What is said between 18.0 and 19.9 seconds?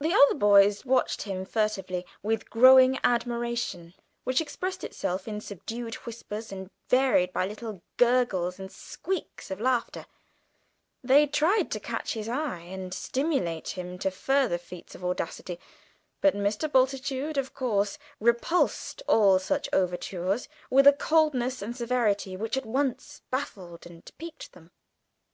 repulsed all such